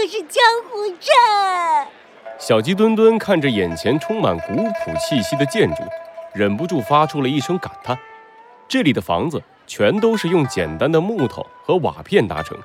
[0.00, 1.12] 就是江湖镇。
[2.38, 5.82] 小鸡墩墩看着眼前充满古朴气息的建筑，
[6.32, 7.98] 忍不住发出了一声感叹：
[8.66, 12.56] 这里的房子全都是用简单的木头和瓦片搭成。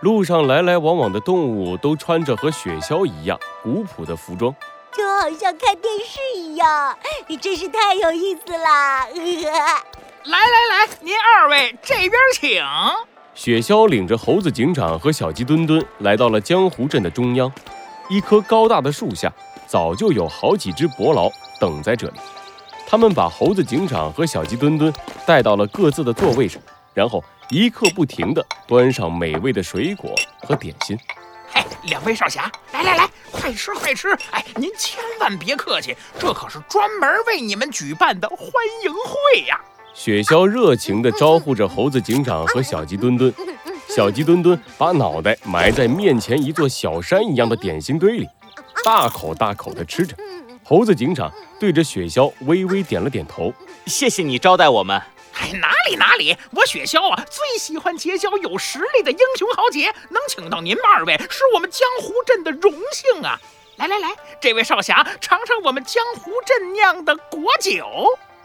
[0.00, 4.54] 路上来来往往的动物都穿着和雪橇一样古朴的服装，
[4.92, 9.06] 就好像看电视一样，你真是太有意思啦！
[10.24, 12.62] 来来来，您二位这边请。
[13.34, 17.52] 雪橇领着猴子警长和小鸡墩墩来到了江湖镇的中央，
[18.08, 19.32] 一棵高大的树下
[19.66, 22.20] 早就有好几只伯劳等在这里。
[22.86, 24.92] 他们把猴子警长和小鸡墩墩
[25.26, 26.60] 带到了各自的座位上，
[26.92, 27.22] 然后。
[27.50, 30.10] 一刻不停地端上美味的水果
[30.40, 30.98] 和点心。
[31.52, 34.08] 嘿，两位少侠，来来来，快吃快吃！
[34.30, 38.40] 哎，您千万别客气，这可是专门为你们举办的欢
[38.82, 39.60] 迎会呀！
[39.94, 43.32] 雪橇热情地招呼着猴子警长和小鸡墩墩。
[43.88, 48.28] 小鸡墩墩把脑袋埋在面前一座小山一样的点心堆里，
[48.84, 50.16] 大口大口地吃着。
[50.64, 53.52] 猴子警长对着雪橇微微点了点头
[53.86, 55.00] ：“谢谢你招待我们。”
[55.38, 63.38] 哎，哪里哪里，我雪橇啊，最喜欢结交有实力的英雄豪杰，能请到您们二位，是我们江湖镇的荣幸啊！
[63.76, 67.84] 来来来，这位少侠，尝尝我们江湖镇酿的果酒。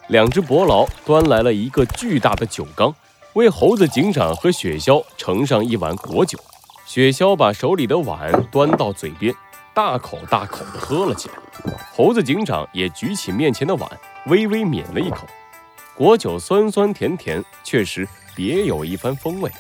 [0.09, 2.93] 两只伯劳端来了一个巨大的酒缸，
[3.33, 6.39] 为猴子警长和雪橇盛上一碗果酒。
[6.83, 9.31] 雪橇把手里的碗端到嘴边，
[9.71, 11.35] 大口大口地喝了起来。
[11.93, 13.87] 猴子警长也举起面前的碗，
[14.25, 15.27] 微微抿了一口。
[15.95, 19.51] 果酒酸酸甜甜，确实别有一番风味。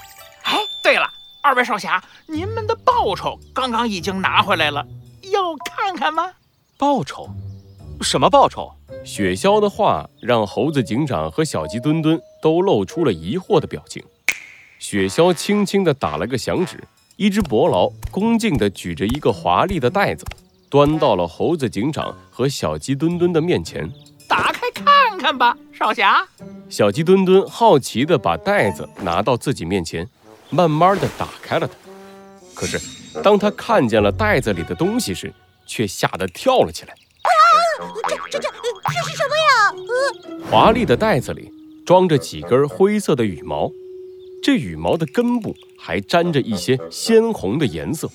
[0.41, 1.07] 哎，对了，
[1.43, 4.83] 二位少侠，您们的报酬刚刚已经拿回来了，
[5.31, 6.31] 要看看吗？
[6.75, 7.29] 报酬？
[8.01, 8.71] 什么报酬？
[9.03, 14.03] 雪橇的话让猴子警长和小鸡墩墩都露出了疑惑的表情。
[14.77, 16.81] 雪橇轻轻地打了个响指，
[17.17, 20.25] 一只伯劳恭敬地举着一个华丽的袋子，
[20.69, 23.89] 端到了猴子警长和小鸡墩墩的面前。
[24.27, 26.25] 打开看看吧，少侠。
[26.69, 30.07] 小鸡墩墩好奇地把袋子拿到自己面前，
[30.49, 31.73] 慢慢地打开了它。
[32.53, 32.79] 可是，
[33.21, 35.33] 当他看见了袋子里的东西时，
[35.65, 36.93] 却吓得跳了起来。
[37.79, 37.93] 啊！
[38.29, 40.47] 这、这、这、这是什么呀？
[40.49, 41.51] 华丽的袋子里
[41.85, 43.71] 装着几根灰色的羽毛，
[44.43, 48.09] 这羽毛的根部还沾着一些鲜红的颜色，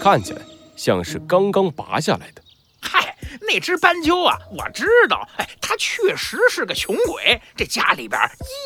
[0.00, 0.42] 看起来
[0.76, 2.42] 像是刚刚拔下来的。
[2.80, 8.20] 嗨那只斑鸠啊，我知道，哎，它确实是个穷鬼，这家里边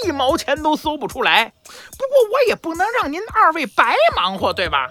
[0.04, 1.52] 一毛钱都搜不出来。
[1.64, 4.88] 不过我也不能让您二位白忙活，对吧？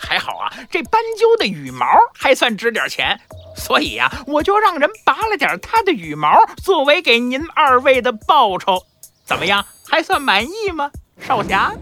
[0.00, 3.20] 还好啊，这斑鸠的羽毛还算值点钱，
[3.58, 8.82] 所以呀，我就让人拔了点它的羽毛，作为给您二位的报酬。
[9.24, 11.74] 怎么样，还算满意吗，少侠？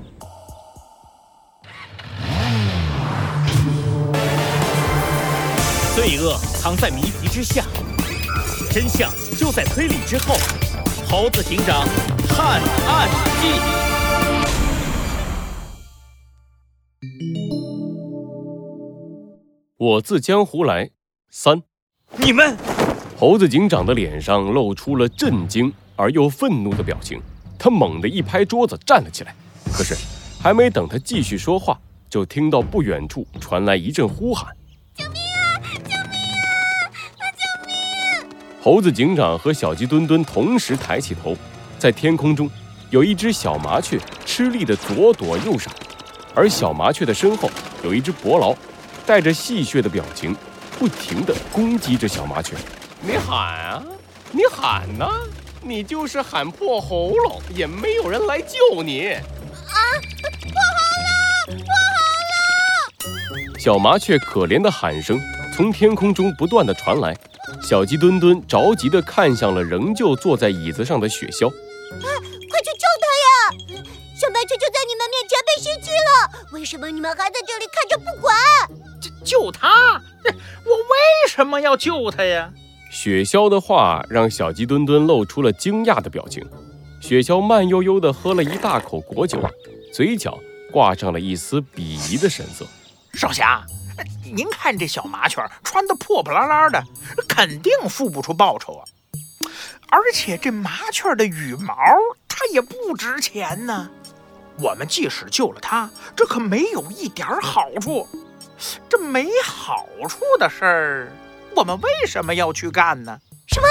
[5.94, 7.64] 罪恶藏在谜题之下，
[8.70, 10.34] 真相就在推理之后。
[11.08, 11.86] 猴子警长
[12.28, 13.08] 探案
[13.40, 13.48] 记，
[19.78, 20.90] 我自江湖来
[21.30, 21.62] 三。
[22.16, 22.56] 你们，
[23.16, 27.20] 猴子警长的脸上露出了震惊而又愤怒的表情，
[27.58, 29.34] 他猛地一拍桌子，站了起来。
[29.72, 29.94] 可是，
[30.40, 31.78] 还没等他继续说话，
[32.08, 34.54] 就听到不远处传来一阵呼喊。
[34.94, 35.60] 救命啊！
[35.66, 36.20] 救命
[37.20, 37.30] 啊！
[37.36, 41.36] 救命猴子警长和小鸡墩墩同时抬起头，
[41.78, 42.48] 在天空中
[42.90, 45.72] 有一只小麻雀吃力的左躲右闪，
[46.34, 47.50] 而小麻雀的身后
[47.82, 48.54] 有一只伯劳，
[49.04, 50.34] 带着戏谑的表情，
[50.78, 52.54] 不停地攻击着小麻雀。
[53.00, 53.82] 你喊啊，
[54.30, 55.08] 你喊呐，
[55.62, 59.12] 你就是喊破喉咙，也没有人来救你。
[59.12, 59.22] 啊，
[60.42, 60.68] 不好
[61.04, 61.08] 了，
[61.46, 61.66] 不好
[63.52, 63.58] 了！
[63.58, 65.18] 小麻雀可怜的喊声
[65.54, 67.16] 从天空中不断地传来。
[67.62, 72.06] 小鸡墩墩着急地看向了仍旧坐在椅子上的雪橇，啊，
[72.50, 73.82] 快去救他呀！
[74.20, 78.34] 小麻雀就在你们面前被袭击了，为什么你们还在这里看着不管？
[79.00, 80.00] 救救他？
[81.36, 82.50] 什么要救他呀？
[82.90, 86.42] 雪橇的话让小鸡墩墩露出了惊讶的表情。
[86.98, 89.38] 雪橇慢悠悠地喝了一大口果酒，
[89.92, 90.38] 嘴角
[90.72, 92.66] 挂上了一丝鄙夷的神色。
[93.12, 93.62] 少侠。
[94.24, 96.82] 您看这小麻雀穿的破破烂烂的，
[97.28, 98.84] 肯定付不出报酬啊！
[99.88, 101.74] 而且这麻雀的羽毛
[102.26, 103.90] 它也不值钱呢。
[104.58, 108.08] 我们即使救了它，这可没有一点好处。
[108.88, 111.12] 这没好处的事儿，
[111.56, 113.18] 我们为什么要去干呢？
[113.46, 113.66] 什么？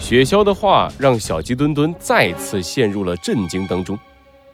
[0.00, 3.96] 雪橇的话让小鸡墩墩再次陷入了震惊当中。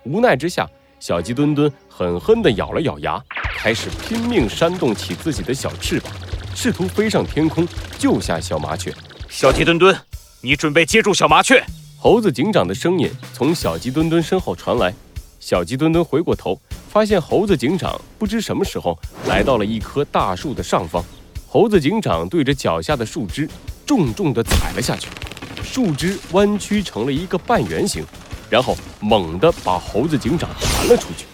[0.05, 0.69] 无奈之下，
[1.01, 3.19] 小鸡墩墩狠狠地咬了咬牙。
[3.57, 6.13] 开始拼命扇动起自己的小翅膀，
[6.55, 7.67] 试图飞上天空
[7.99, 8.93] 救下小麻雀。
[9.27, 9.99] 小鸡墩墩，
[10.43, 11.65] 你准备接住小麻雀。
[11.99, 14.93] 猴子警长的声音从小鸡墩墩身后传来。
[15.41, 21.03] 小鸡墩墩回过头，发现猴子警长不知什么时候来到了一棵大树的上方。
[21.49, 23.49] 猴子警长对着脚下的树枝
[23.87, 25.09] 重重地踩了下去，
[25.63, 28.05] 树枝弯曲成了一个半圆形，
[28.51, 31.25] 然后猛地把猴子警长弹了出去。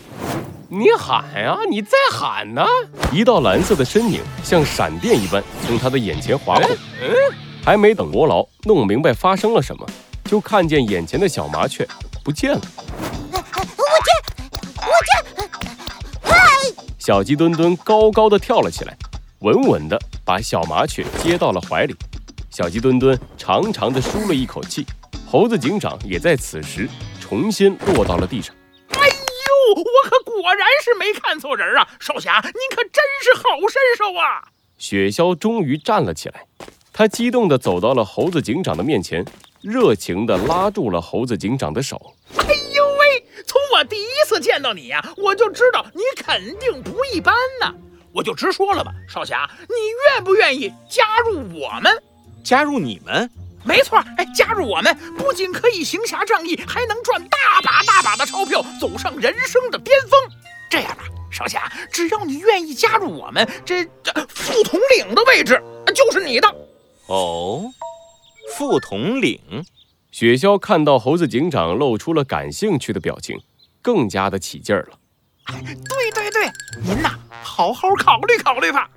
[0.68, 2.64] 你喊呀，你再喊呢！
[3.10, 6.68] 一道蓝色的身影像闪电一般从他的眼前划过。
[7.00, 7.10] 嗯，
[7.64, 9.86] 还没等罗劳弄明白发生了什么，
[10.26, 11.86] 就看见眼前的小麻雀
[12.22, 12.60] 不见了。
[12.76, 14.10] 我接，
[14.76, 15.48] 我接！
[16.22, 16.36] 嗨！
[16.98, 18.96] 小鸡墩墩高高的跳了起来。
[19.42, 21.96] 稳稳地把小麻雀接到了怀里，
[22.48, 24.86] 小鸡墩墩长长的舒了一口气。
[25.26, 26.88] 猴子警长也在此时
[27.20, 28.54] 重新落到了地上。
[28.90, 31.88] 哎呦，我可果然是没看错人啊！
[31.98, 34.46] 少侠，您可真是好身手啊！
[34.78, 36.46] 雪橇终于站了起来，
[36.92, 39.24] 他激动地走到了猴子警长的面前，
[39.60, 42.14] 热情地拉住了猴子警长的手。
[42.36, 47.74] 哎呦喂，从我第一次见到你呀，我就知道你肯定不一般呢。
[48.12, 49.74] 我就直说了吧，少侠，你
[50.14, 51.90] 愿不愿意加入我们？
[52.44, 53.30] 加入你们？
[53.64, 60.20] 没错，哎，加入我们不仅可以行侠仗义，还能赚大把大把的钞票，走上人生的巅峰。
[60.68, 65.62] 这样吧，少侠，只要你愿意加入我们，这这副统领的位置
[65.94, 66.48] 就是你的。
[67.06, 67.64] 哦，
[68.56, 69.40] 副统领。
[70.10, 73.40] 雪橇看到猴子警长露出了感兴趣的表情，
[73.80, 74.98] 更加的起劲儿了。
[75.46, 76.50] 对对对，
[76.82, 77.18] 您呐。
[77.44, 78.88] 好好考虑考虑吧，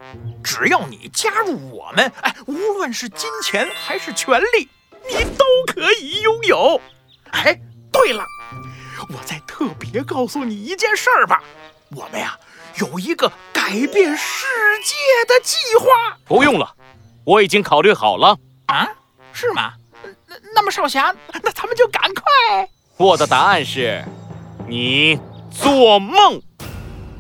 [0.44, 4.70] 只要你加入我们，哎，无论是金钱还是权利，
[5.10, 6.80] 你都可以拥有。
[7.32, 7.60] 哎，
[7.92, 8.24] 对了，
[9.10, 11.44] 我再特别告诉你一件事儿吧，
[11.96, 12.38] 我们呀
[12.76, 14.46] 有一个改变世
[14.84, 14.94] 界
[15.28, 16.18] 的计划。
[16.26, 16.76] 不用了，
[17.26, 18.38] 我已经考虑好了。
[18.68, 18.88] 啊，
[19.34, 19.74] 是吗？
[20.28, 22.70] 那那么少侠，那咱们就赶快。
[22.98, 24.06] 我的答案是，
[24.68, 25.20] 你
[25.56, 26.42] 做梦。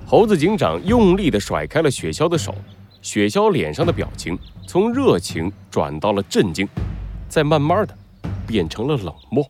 [0.05, 2.53] 猴子警长用力地甩开了雪橇的手，
[3.01, 4.37] 雪橇脸上的表情
[4.67, 6.67] 从热情转到了震惊，
[7.29, 7.97] 再慢慢的
[8.45, 9.49] 变成了冷漠。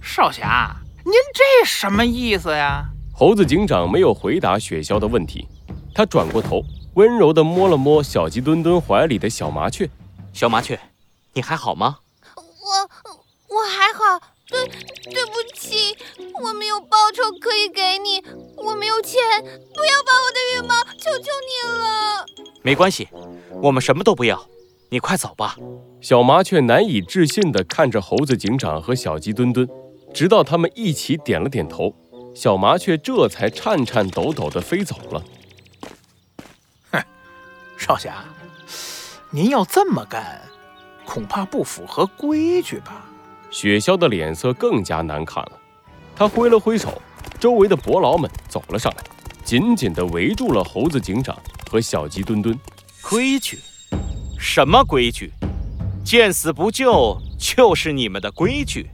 [0.00, 0.74] 少侠，
[1.04, 2.86] 您这什么意思呀？
[3.12, 5.46] 猴子警长没有回答雪橇的问题，
[5.94, 6.62] 他转过头，
[6.94, 9.88] 温柔地摸了摸小鸡墩墩怀里的小麻雀。
[10.32, 10.80] 小麻雀，
[11.34, 11.98] 你还好吗？
[12.34, 14.26] 我我还好。
[14.50, 14.66] 对，
[15.12, 15.96] 对不起，
[16.42, 18.22] 我没有报酬可以给你，
[18.56, 22.26] 我没有钱，不要把我的羽毛，求求你了。
[22.62, 23.08] 没关系，
[23.62, 24.44] 我们什么都不要，
[24.90, 25.56] 你快走吧。
[26.00, 29.68] 小麻雀难以置信地看着猴子警长和小鸡墩墩，
[30.12, 31.94] 直到他们一起点了点头，
[32.34, 35.22] 小麻雀这才颤颤抖抖地飞走了。
[36.90, 37.02] 哼，
[37.76, 38.24] 少侠，
[39.30, 40.42] 您要这么干，
[41.04, 43.06] 恐怕不符合规矩吧？
[43.50, 45.52] 雪橇的脸色更加难看了，
[46.14, 47.02] 他挥了挥手，
[47.38, 49.04] 周围的伯劳们走了上来，
[49.44, 51.36] 紧紧地围住了猴子警长
[51.68, 52.56] 和小鸡墩墩。
[53.02, 53.58] 规矩？
[54.38, 55.32] 什么规矩？
[56.04, 58.88] 见死不救就是你们的规矩，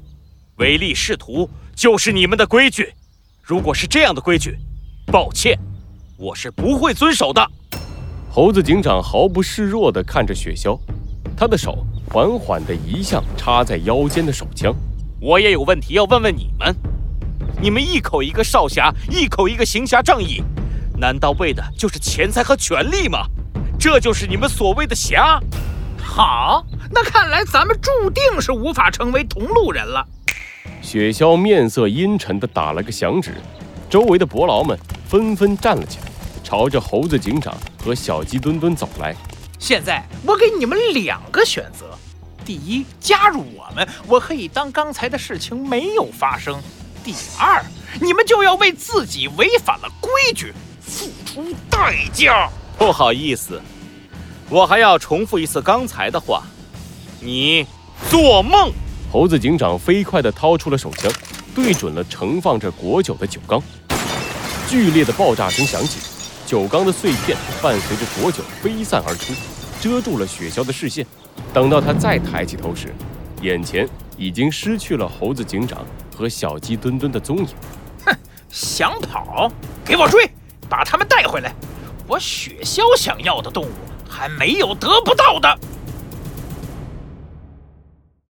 [0.56, 2.92] 唯利是图就是你们的规矩。
[3.42, 4.56] 如果是这样的规矩，
[5.12, 5.58] 抱歉，
[6.16, 7.46] 我是不会遵守的。
[8.30, 10.78] 猴子警长毫不示弱地看着雪橇，
[11.36, 11.86] 他的手。
[12.10, 14.74] 缓缓地移向插在腰间的手枪。
[15.20, 16.74] 我也有问题要问问你们：
[17.60, 20.42] 你们一口一个少侠，一口一个行侠仗义，
[20.98, 23.26] 难道为的就是钱财和权力吗？
[23.78, 25.40] 这就是你们所谓的侠？
[25.98, 30.06] 好，那看来咱们注定是无法成为同路人了。
[30.80, 33.34] 雪橇面色阴沉地打了个响指，
[33.90, 36.04] 周围的伯劳们纷纷站了起来，
[36.44, 39.14] 朝着猴子警长和小鸡墩墩走来。
[39.58, 41.86] 现在我给你们两个选择。
[42.44, 46.62] 第一，加入我们，我可以当刚才的事情没有发生。
[47.02, 47.64] 第二，
[48.00, 52.48] 你们就要为自己违反了规矩付出代价。
[52.78, 53.60] 不好意思，
[54.48, 56.42] 我还要重复一次刚才的话。
[57.20, 57.66] 你
[58.10, 58.70] 做梦！
[59.10, 61.10] 猴子警长飞快地掏出了手枪，
[61.54, 63.60] 对准了盛放着果酒的酒缸。
[64.68, 65.98] 剧烈的爆炸声响起，
[66.46, 69.32] 酒缸的碎片伴随着浊酒飞散而出，
[69.80, 71.04] 遮住了雪橇的视线。
[71.52, 72.94] 等到他再抬起头时，
[73.42, 75.84] 眼前已经失去了猴子警长
[76.16, 77.48] 和小鸡墩墩的踪影。
[78.04, 78.16] 哼，
[78.48, 79.50] 想跑？
[79.84, 80.30] 给我追，
[80.68, 81.52] 把他们带回来！
[82.06, 83.70] 我雪橇想要的动物
[84.08, 85.58] 还没有得不到的。